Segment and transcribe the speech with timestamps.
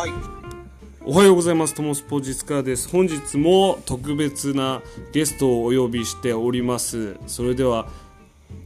[0.00, 0.12] はい。
[1.04, 1.74] おはようございます。
[1.74, 2.88] トモスポジツカです。
[2.88, 4.80] 本日も特別な
[5.12, 7.18] ゲストをお呼びしております。
[7.26, 7.86] それでは、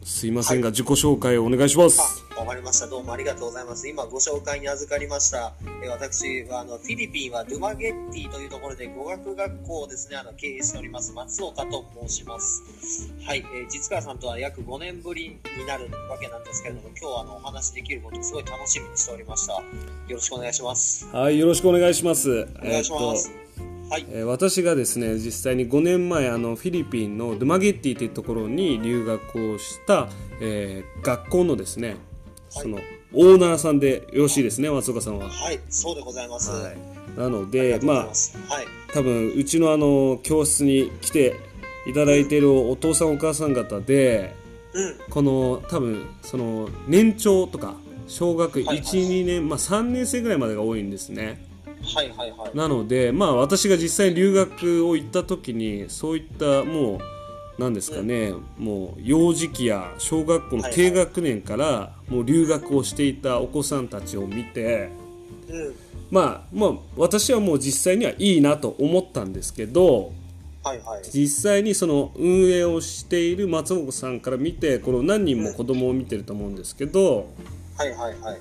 [0.05, 2.24] すいませんが、自己紹介をお願いします。
[2.37, 2.87] あ、わかりました。
[2.87, 3.89] どうもありがとうございます。
[3.89, 5.53] 今ご紹介に預かりました。
[5.83, 12.63] えー私はあのフィリピンはドゥマゲッティというところで語学学校をですね、あの経営しております松岡と申します。
[13.25, 19.53] はい、えー実川さんとは約5年ぶりになるわけなんですけれども、今日はあのお話しできることをすごい楽しみにしておりました。
[19.55, 19.63] よ
[20.09, 21.07] ろしくお願いします。
[21.13, 22.49] はい、よろしくお願いします。
[22.61, 23.31] お願いします。
[23.91, 24.07] はい。
[24.11, 30.09] えー私がですね実際に5年前あのフィリピンのドゥマゲッティというところに留学をした、
[30.41, 31.97] えー学校のですね
[32.63, 32.79] その
[33.13, 35.29] オーナーさんでよろしいですね松岡さんは。
[35.29, 36.51] はい、そうでございます。
[36.51, 37.97] はい、なのでまあ。
[37.97, 38.15] はい。
[38.93, 41.35] 多分うちのあの教室に来て
[41.87, 44.35] いただいているお父さんお母さん方で
[44.73, 44.97] うん。
[45.11, 47.75] この多分その年長とか
[48.07, 51.45] 小学1、はいはい2年、まあ、3年生ぐらいまでが多いんですね。
[51.83, 52.57] はいはいはい。
[52.57, 56.99] なので、まあ、私が実際に留学を行った時にそういったもう
[57.59, 64.91] 何ですかね、もう幼児期や小学校の低学年からもう留学をしていたお子さんたちを見て、
[65.49, 65.75] うん。
[66.11, 70.13] まあ、まあ私はもう実際にはいいなと思ったんですけど。
[71.13, 77.27] 実際にその運営をしている松岡さんから見てこの何人も子供を見てると思うんですけど。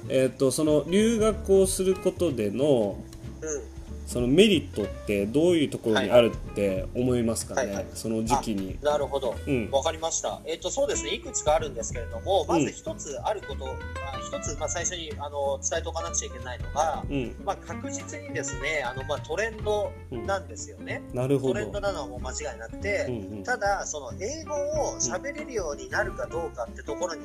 [0.07, 2.97] えー、とその留学をすることでの
[3.41, 3.72] うん。
[4.05, 8.77] そのメリットってどういうところにあるって思いますかね、はいはいその時期に。
[8.81, 9.35] なるほど。
[9.47, 10.41] うんわかりました。
[10.45, 11.13] えっ、と、そうですね。
[11.13, 21.01] いくつかあるんですけれども、まず一つあること、まあ一つ、まあ、最初に、あの、伝えておかなくちゃいけないのが、うん、まあ、確実にですね、あの、まあ、トレンドなんですよね。
[21.13, 27.21] なるほどトレンドなのはもう間違いなくて、うんうんただ、その英語を喋れるようになるかどうかってところに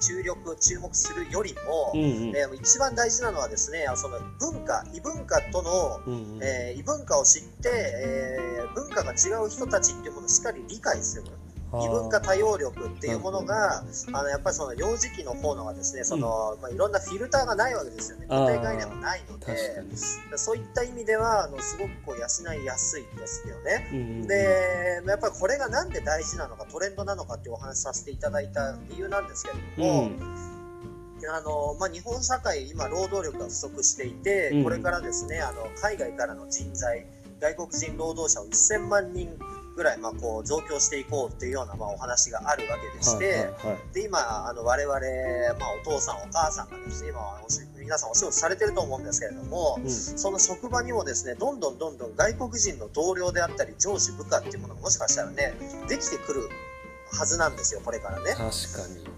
[0.00, 2.36] 注力、注目するよりも、うんうん。
[2.36, 6.42] えー一番大事なのはですね、その文化、異文化とのうんうん。
[6.42, 11.24] えー異文化を知って、えー文化が違う人たちっていうものをしっかり理解する
[11.72, 18.26] 異文化多様力っていうものがあのやっぱりその幼児期の方のはですねその、まあ、いろんなフィルターがないわけですよね。
[18.28, 19.46] 固定概念もないので。
[20.36, 23.88] そういった意味ではあのすごくこう養いやすいですよね。
[23.92, 30.20] うんうんでやっぱりこれがなんで大事なのかトレンドなのかっていうお話しさせていただいた理由なんですけれども、うん。
[31.32, 34.64] あのまあ、日本社会、今、労働力が不足していて、うん。
[34.64, 37.06] これからですねあの海外からの人材、
[37.40, 39.38] 外国人労働者を1000万人
[39.80, 43.50] ぐらい、まあ、こう増強していこうっていうような、まあ、お話があるわけでして、はいはいは
[43.90, 43.94] い。
[43.94, 44.94] で今、あの我々、
[45.58, 47.40] まあ、お父さん、お母さんがですね今は
[47.78, 49.90] 皆さんお仕事されてると思うんですけれども、うん。
[49.90, 55.54] その職場にもですねどんどんどんどん外国人の同僚であったり上司部下っていうものがもしかしたらね
[55.88, 56.50] できてくる
[57.10, 58.32] はずなんですよ、これからね。
[58.32, 58.50] 確か
[58.86, 59.08] に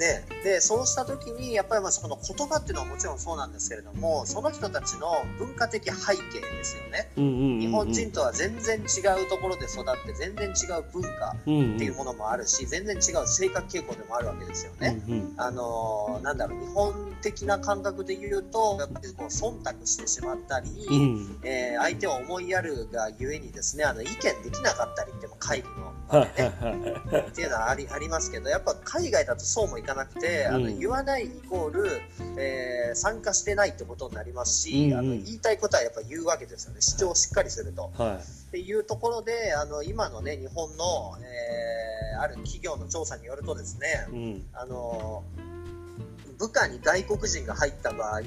[0.00, 7.10] ね、でそうした時にやっぱりまあその言葉っていうのはもちろんそうなんですけれどもその人たちの文化的背景ですよね。
[7.18, 7.60] うんうんうんうん。
[7.60, 8.82] 日本人とは全然違
[9.22, 15.02] うところで育って全然違う文化っていうものもあるし全然違う性格傾向でもあるわけですよね。
[15.06, 15.34] うんうん。
[15.36, 21.40] あのーなんだろう日本的な感覚で言うとやっぱりこう忖度してしまったり、うん。
[21.42, 32.00] えー相手を思いやるがゆえにですねあの意見できなかったりっても会議のはいはいはいっていうのはありありますけどやっぱ海外だとそうもいかなくて、あのうん言わないイコール、
[32.36, 34.98] えー参加してないってことになりますし、うんうん。
[34.98, 36.80] あの言いたいことはやっぱ言うわけですよね。
[36.80, 37.92] 主張をしっかりすると。
[37.96, 41.90] はっていうところであの今のね日本の、えー
[42.20, 44.46] ある企業の調査によるとですねいうん。
[44.52, 45.22] あの
[46.40, 48.24] 部下に外国人が入った場合、うん。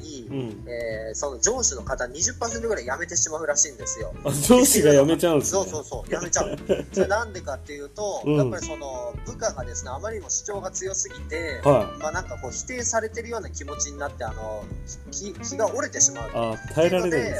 [0.68, 4.14] えーその上司の方20%ぐらい辞めてしまうらしいんですよ。
[4.24, 5.64] あ上司が辞めちゃうんですね。
[5.64, 6.58] そうそうそう、辞めちゃう。
[6.94, 8.38] それなんでかっていうと、うん。
[8.38, 12.00] やっぱりその部下がですね、あまりにも主張が強すぎて、はい。
[12.02, 14.64] まあなんかこう否定されてるような気持ちになって、あの
[15.12, 16.32] 気気が折れてしまう。
[16.34, 17.36] あ耐えられないね。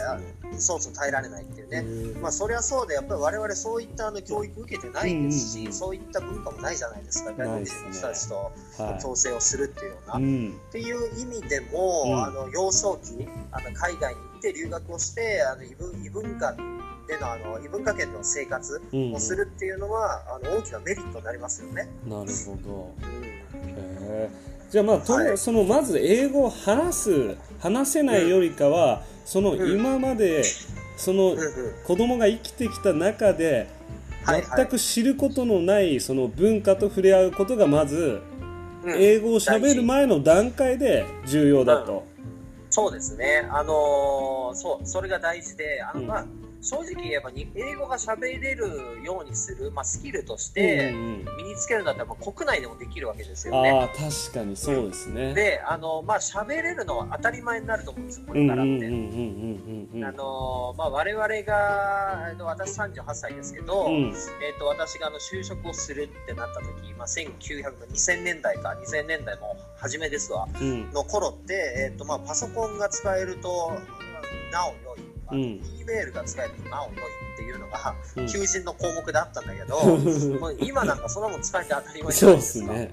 [0.60, 1.84] そうそう耐えられないっていうね。
[2.22, 5.74] まあそりゃそうで、やっぱり我々そういったあの教育受けてないですし、うんうんうん。
[5.74, 9.02] そういった文化もないじゃないですか、外国人の人たちとはい。
[9.02, 10.16] 調整をするっていうような。
[10.16, 12.24] うんっていう意味でも、うん。
[12.24, 16.54] あの幼少期あの海外に行って留学をしてあの異文異文化
[17.08, 19.14] でのあの異文化圏での生活うん。
[19.14, 21.90] をするっていうのは、あの大きなメリットになりますよね。
[22.08, 22.96] なるほど。
[23.02, 23.66] うん。
[23.66, 25.38] へーじゃあまあと、はい。
[25.38, 30.44] そのまず英語を話す話せないよりかは、そのうん今まで
[30.98, 31.46] そのうんうん。
[31.86, 33.68] 子供が生きてきた中で
[34.26, 38.33] 全く知ることのないその文化と触れ合うことがまずうん
[38.86, 42.06] 英語を喋る前の段階で重要だと。
[42.70, 46.08] そうですね、あのーそうそれが大事であの、うん。
[46.08, 46.26] まあ
[46.64, 48.68] 正直言えばに英語が喋れる
[49.04, 50.94] ようにする、まあ、スキルとして
[51.38, 53.72] 身につけるんだったら、まあ国内でもできるわけですよね。
[53.72, 55.34] ああ確かにそうですね。
[55.34, 60.06] で、あの、まあ、喋れるのは当たり前になると思うんですよ、こうんれからって。
[60.06, 73.72] あのまあ、我々が、えっと私38歳ですけど、うんえっと私があの就職をするってなった時、まあ、1900 2000年代か2000年代も初めですわうんの頃って、えっとまあ、パソコンが使えると
[74.52, 75.40] なお良い、うん
[75.80, 79.84] E メールが使えるとなお良いっていうのがうん求人の項目であったんだけど、
[80.40, 82.74] もう今なんかそんなもん使えて当たり前じゃないですすか。
[82.74, 82.92] ね。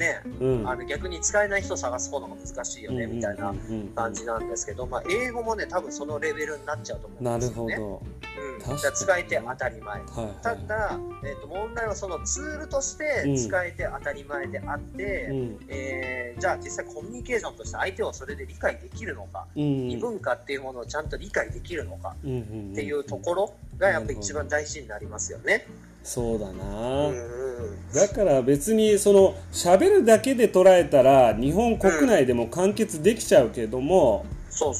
[0.00, 3.54] ねうんあの逆に使えない人探す方のが難しいよね、みたいな
[3.94, 7.74] 感じなんですけど、まあ、英語もね多分そのレベルになっちゃうと思うんなですよね。
[7.74, 8.29] るほど。
[8.60, 10.00] 使えて当たり前。
[10.00, 10.34] はいはい。
[10.42, 25.66] ただ、えー、と問題はそのツールとして使えて当たり前であって、うんえーじゃあ実際コミュニケーションとして相手をそれで理解できるのか、うん異文化っていうものをちゃんと理解できるのかっていうところがやっぱり一番大事になりますよね。
[26.02, 27.08] そうだうんな。
[27.08, 34.72] うんだから別にその喋るだけで捉えたら日本国内でも完結できちゃうけども、そ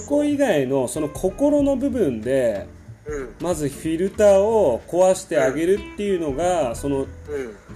[0.00, 2.79] こ以外のその心の部分でうん
[3.40, 7.08] まずフィルターを壊してあげるっていうのがその、うん。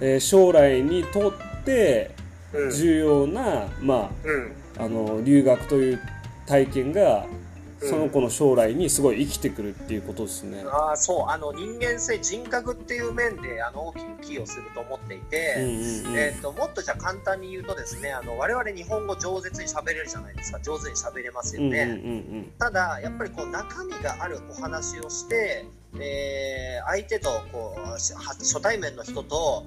[0.01, 1.33] えー将来にとっ
[1.63, 2.11] て
[2.53, 2.71] うん。
[2.71, 4.51] 重要な、まうん。
[4.77, 5.99] あ、あの留学という
[6.45, 7.45] 体験がうん
[7.89, 10.63] その子の将来にすごい生きてくるっていうことですね。
[10.67, 11.29] ああそう。
[11.29, 16.17] あの人間性人格っていう面であの大きく寄与すると思っていて、うんうんうん。
[16.17, 20.59] えー、ともっとじゃあ簡単に言うとですねあの我々日本語上手に喋れるじゃないですか。
[20.59, 25.65] 上手に喋れますよね、うんうんうんただやっぱりこう中身があるお話をして、
[25.99, 29.65] えー相手とこうし初対面の人と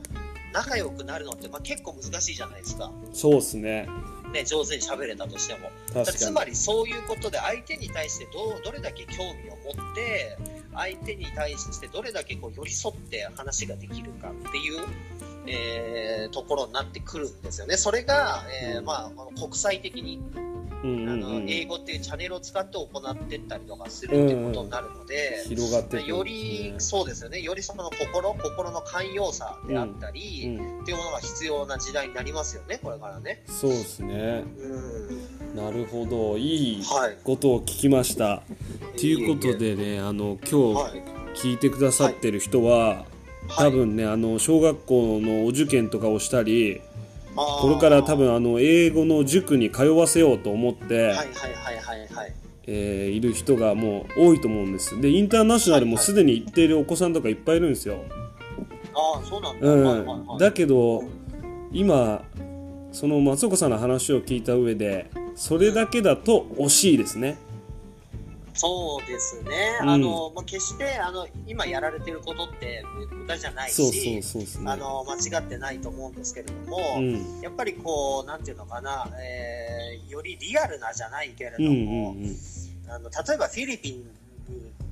[0.53, 3.88] 仲良くなるのって、まあ、結構難しいじゃないですか、うんそうですね
[4.32, 5.70] ね、上手に喋れたとしても。
[6.04, 10.36] つまりそういうことで相手に対してどうどれだけ興味を持って
[10.75, 14.86] 相手に対してどれだけこう寄り添って話ができるかっていう、
[15.46, 17.76] えーところになってくるんですよね。
[17.76, 20.20] それが、えーまあ、国際的に
[20.84, 21.36] うんあのうん。
[21.36, 26.02] うん英語っていうチャンネルを使って行っていったりとかするっていうことになるので、広がってく。
[26.02, 27.40] るよりそうですよね。
[27.40, 33.42] よりその心心の寛容さであったうり、ん、っていうものが必要な時代になりますよねこれからね。
[33.46, 34.44] そうですね。
[34.58, 35.56] うん。
[35.56, 36.36] なるほど。
[36.36, 36.81] い。
[36.81, 38.42] いはいことを聞きました。
[38.96, 41.02] ということでねあの今日はい。
[41.34, 43.04] 聞いてくださってる人は、
[43.56, 46.81] 多分ねあの小学校のお受験とかをしたり
[47.38, 51.14] ここれから多分あの英語の塾に通わせようと思って。
[52.70, 55.00] えーいる人がもう多いと思うんです。
[55.00, 58.05] でインターナショナルもすでに行っているお子さんとかいっぱいいるんですよ、
[58.93, 59.67] ああ、そうなんだ。
[59.67, 60.38] うんはいはいはい。
[60.38, 61.02] だけど
[61.73, 62.23] 今
[62.93, 67.38] その松岡さんの話を聞いた上でそれだけだと惜しいですね
[68.58, 69.78] そうですね。
[69.82, 69.88] うん。
[69.90, 72.82] あの、まあ、決して、あの、今やられてることって
[73.12, 77.40] 無駄じゃないし、そうそうそうねあの、間違ってないと思うんですけれども、うん。
[77.40, 79.69] やっぱりこう、なんていうのかな、えー
[80.08, 82.37] よりリアルなじゃないけれどうんうも、ん
[82.88, 84.06] あの例えばフィリピンに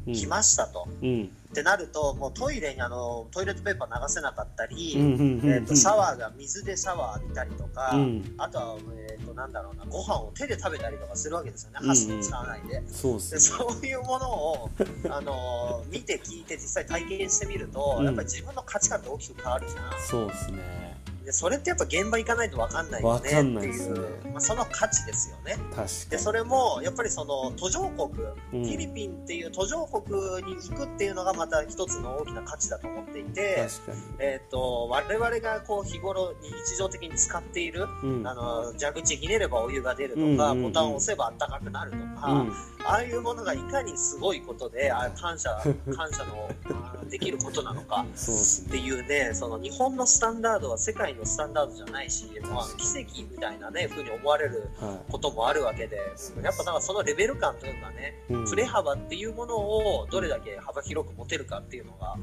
[0.07, 1.09] 来ましたと、うん。
[1.09, 5.51] うんってなると、もうトイレにあのトイレットペーパー流せなかったり、うんうんうんうん。
[5.51, 8.35] えー、とシャワーが水でシャワー浴びたりとか、うん。
[8.37, 11.89] あとは、えー、となんだろうなご飯を手で食べたりとかするわけですよね、うんうん。
[11.89, 12.83] 箸使わないで。
[12.89, 14.71] そうでですそういうものを、
[15.09, 18.05] あの見て聞いて実際体験してみると、うん。
[18.05, 19.93] やっぱり自分の価値観って大きく変わるじゃん。
[20.07, 20.97] そうですね
[21.27, 25.57] でそれってやっぱ現場行かないと分かんないよねっていう、ねまあ、その価値ですよね。
[25.71, 26.11] 確かに。
[26.11, 28.09] でそれもやっぱりその途上国、
[28.53, 28.65] うん。
[28.65, 30.05] フィリピンっていう途上国
[30.47, 34.03] に行くっていうのがまた一つの大きな価値だと思っていて、確かに。
[34.21, 38.25] えー、と我々がこう日頃日常的に使っている、うん。
[38.25, 40.63] あの蛇口ひねればお湯が出るとか、うんうんうん。
[40.63, 45.51] ボタンを押せば暖かくなるとか、うんああいうものがいかにすごいことであ感謝
[45.95, 55.97] 感謝のあできることなのかっていうねその日本のスタンダードは世界のスタンダードじゃないし、まあ、奇跡みたいなね風に思われるはこともあるわけで
[56.43, 58.47] やっぱなんかそのレベル感というかねい、うん。
[58.47, 62.17] 振れ幅っていうものをどれだけ幅広く持てるかっていうのが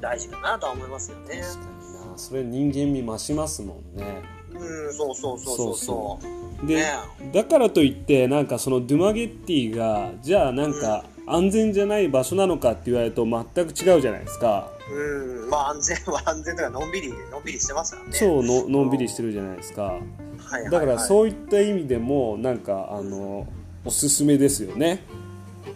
[0.00, 1.40] 大事かなとは思いますよね。
[1.42, 2.18] 確かにな。
[2.18, 5.76] それ人間味増しますもんねうんそうそうそうそう。
[5.76, 6.18] そ
[6.62, 6.66] う。
[6.66, 6.86] で、ね。
[7.32, 18.12] だからといってなんかそのドゥマゲッティがじゃあなんか安全じゃない場所なのかって言われると全く違うじゃないですか、うんまあ安全は安全とかのんびりのんびりしてますよね。
[18.12, 19.82] そうののんびりしてるじゃないですか。
[19.82, 20.70] はいはいはい。
[20.70, 23.46] だからそういった意味でもなんかあの
[23.84, 25.04] おすすめですよね。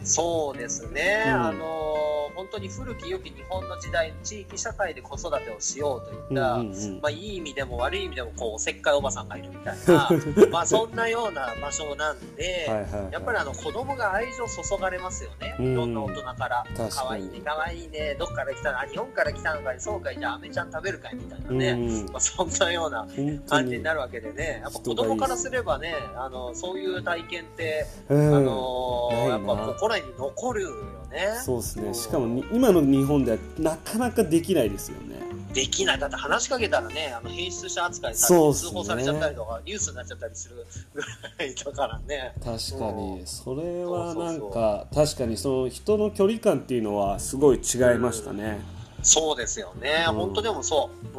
[0.03, 1.33] そうですね、うん。
[1.33, 1.92] あの
[2.35, 7.01] 本本当に古き良き日本の時代地域社会で子育てをしようといった、うんうんうん。
[7.01, 10.09] まあ、いい意味でも悪い意味でもこうおせっかいおばさんがいるみたいな
[10.51, 15.73] まあそんなような場所なんで、はいやっぱりあの子供が愛情注がれますよね、うん。
[15.73, 16.65] いろんな大人から。
[16.77, 16.91] 確かに。
[16.91, 18.81] 可愛いね、可愛いね、どっから来たの？
[18.81, 23.07] あ、日本から来たのかい、そうかい、じゃあ、アメちゃん食べるかいみたいなね、うんまあ、そんなような
[23.49, 28.37] 感じにになるわけでね、やっぱ子供からすればね、あのそういう体験って、うん。
[28.37, 30.71] あのやっぱ心に残るよ
[31.13, 31.41] ね。
[31.45, 35.99] そうですねしかもに今の日本ではなかなかできないですよねできない。
[35.99, 41.03] だって話しかけたらね、あの変質者扱いされて、ね通報されちゃったりとか、ニュースになっちゃったりするぐ
[41.39, 42.33] らいだからね。
[42.43, 48.61] 確かにうんそれはなんか確かにその人の距離感っていうのはすごい違いましたね
[49.03, 50.07] そうですよね。
[50.09, 51.07] うん本当でもそう。
[51.07, 51.15] うん。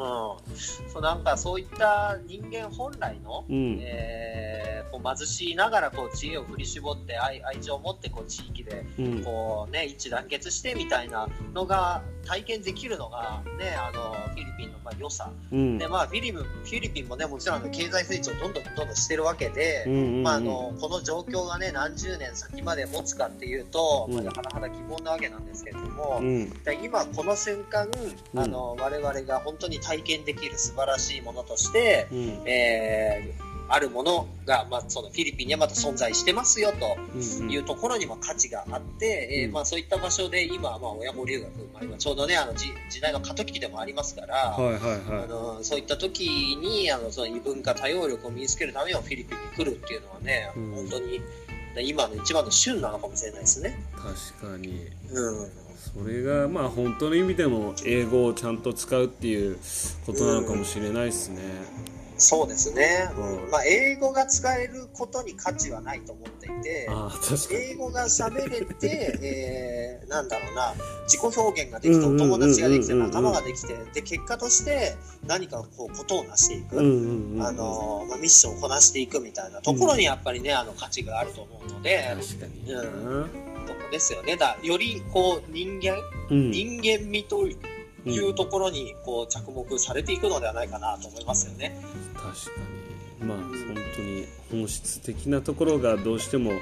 [0.90, 9.24] そうなんかそういった人間本来の、うんえーこう貧しいながらこう知恵を振り絞って愛愛情を持ってこう地域でうん。
[9.24, 15.32] こうね一致団結してみたいなのが体験できるのがねあのフィリピンのまあ良さ。
[15.52, 15.78] うん。
[15.80, 20.24] でまあフィリピンフィリピンもねもちろん経済成長をどんどんどんどんしてるわけで、うんうんうん。
[20.24, 24.24] まあ、あのこの状況がね何十年先まで持つかっていうと、うん。
[24.24, 26.50] まあ、甚だ疑問なわけなんですけれども、うん。
[26.64, 27.88] で今この瞬間、
[28.34, 28.40] うん。
[28.40, 32.20] あの我々が本当に体験できる素晴らしいものとして、うん。
[32.46, 36.96] えーあるものが、まあ、そのフィリピンにはまた存在してますよと
[37.42, 39.54] うんいうところにも価値があって、えーうん。
[39.54, 50.72] まあ、そういった場所で今はまあ親子留学、まあ、今ちょうどねあの時時代の過渡期でもありますから、はいはいあはのそういった時にあのその異文化多様力を身につけるためにはフィリピンに来るっていうのはね、うん。
[50.76, 51.22] 本当に
[51.82, 53.80] 今の一番の旬なのかもしれないですね。
[53.94, 54.88] い確かに。
[55.12, 55.64] うん。
[55.84, 59.58] それがまあ本当の意味でも英語をちゃんと使うっていう
[60.06, 61.42] ことなのかもしれないですね
[62.24, 63.52] そうですね、うん。
[63.52, 66.88] まあ、英語が使えることに価値はないと思っていて、
[67.52, 69.20] 英語が喋れて、
[70.02, 70.74] えー、なんだろうな、
[71.06, 74.96] 自己表現ができて、おうんうんうんうん友達ができて、仲間ができて、で、結果として
[75.28, 82.74] 何かこう、ことを成していく、うんうんうんあのまあ、ミッションをこなしていくみたいなところにやっぱりね、あの価値があると思うので、確かに。
[82.74, 83.30] う
[83.66, 84.38] とこですよね。
[84.38, 85.98] だよりこう、人間、
[86.30, 86.52] うん。
[86.52, 87.48] 人間味と
[88.10, 91.78] いうところにこう着目されていくのではないかなと思いますよね。
[92.24, 92.62] 確か
[93.22, 93.54] にまあ本
[93.96, 96.56] 当に本質的なところがどうしても、え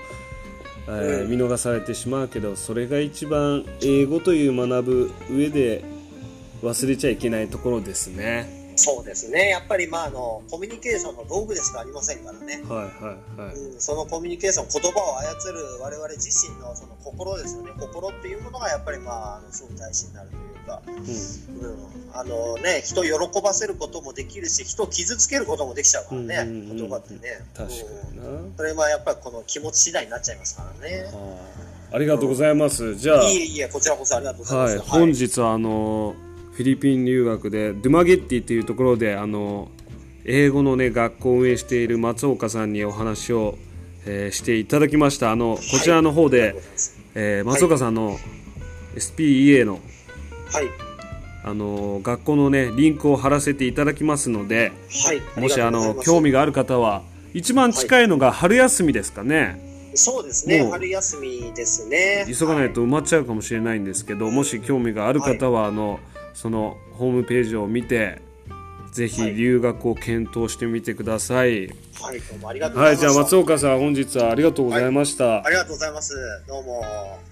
[0.92, 5.84] ーうん見逃されてしまうけどそれが一番英語という学ぶ上で
[6.64, 9.50] 忘れちゃいけないところですねそうですね。
[9.50, 12.64] やっぱりまああのコミュニケーションの道具でしかありませんからね。
[12.68, 17.72] はいはいはいうん、そのコミュニケーション、言葉を操る我々自身のその心ですよね。
[17.80, 21.78] 心っていうものがやっぱりまああのすごく大事になるというか、ううん、
[22.14, 26.36] あのね人を喜ばせることもできるし、人を傷つけることもできちゃうからね。
[26.42, 27.20] うんうんうん言葉ってね。
[27.56, 27.76] 確か
[28.14, 28.54] にな、うん。
[28.56, 31.06] それはやっぱりこの気持ち次第になっちゃいますからね。
[31.94, 32.96] ありがとうございます。
[32.96, 34.80] じゃあいえいえ、こちらこそありがとうございまはい、す。
[34.80, 36.16] 本日はあの
[36.54, 39.70] フィリピン留学でドゥマゲッティっていうところであの
[40.26, 43.58] 英語のね学校を運営している松岡さんにお話を、
[44.06, 45.32] えーしていただきました。
[45.32, 48.18] あのこちらの方で、ありがとうございえー松岡さんの
[48.96, 49.80] SPEA の
[50.52, 50.70] はい。
[51.44, 54.72] あの学校のねリンクを貼らせていただきますので
[55.06, 55.40] はい。
[55.40, 57.04] もしあの興味味がある方は
[57.34, 60.70] 一番近いのが春休みですかね、そうですね。
[60.70, 62.26] 春休みですね。
[62.28, 66.00] 急がないと埋まっちゃうかもしれないんですけど、もし興味がある方は、あの
[66.34, 68.22] そのホームページを見て
[68.92, 71.68] ぜひはい留学を検討してみてください。
[72.02, 72.20] はい。
[72.20, 73.14] どうもありがとうごはい、ざいました。
[73.14, 75.46] じゃあ松岡さん本日はありがとうございました。
[75.46, 76.14] ありがとうございます。
[76.48, 77.31] どうも。